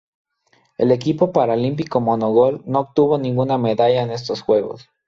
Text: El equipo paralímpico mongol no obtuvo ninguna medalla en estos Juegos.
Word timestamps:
El 0.79 0.89
equipo 0.91 1.31
paralímpico 1.31 2.01
mongol 2.01 2.63
no 2.65 2.79
obtuvo 2.79 3.19
ninguna 3.19 3.59
medalla 3.59 4.01
en 4.01 4.09
estos 4.09 4.41
Juegos. 4.41 4.89